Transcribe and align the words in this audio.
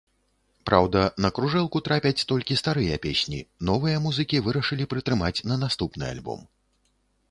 Праўда, 0.69 1.01
на 1.25 1.29
кружэлку 1.39 1.81
трапяць 1.89 2.25
толькі 2.33 2.59
старыя 2.63 2.95
песні, 3.05 3.39
новыя 3.73 4.03
музыкі 4.09 4.45
вырашылі 4.49 4.91
прытрымаць 4.97 5.37
на 5.53 5.63
наступны 5.67 6.03
альбом. 6.15 6.39